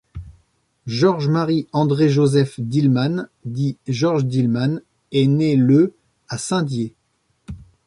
[0.87, 4.81] Georges Marie André Joseph Dillemann, dit Georges Dillemann,
[5.11, 5.93] est né le
[6.27, 6.95] à Saint-Dié.